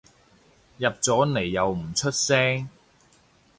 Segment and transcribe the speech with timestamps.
[0.79, 2.67] 入咗嚟又唔出聲